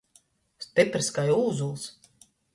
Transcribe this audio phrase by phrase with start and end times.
[0.65, 1.87] Styprys kai ūzuls.